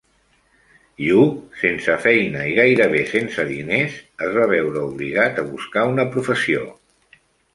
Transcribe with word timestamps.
Yu, 1.07 1.25
sense 1.63 1.97
feina 2.05 2.45
i 2.53 2.55
gairebé 2.61 3.03
sense 3.11 3.45
diners, 3.51 3.99
es 4.27 4.33
va 4.39 4.47
veure 4.55 4.83
obligat 4.93 5.39
a 5.43 5.47
buscar 5.53 5.87
una 5.93 6.07
professió. 6.17 6.65